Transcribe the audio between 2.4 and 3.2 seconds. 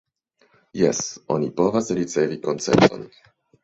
koncerton.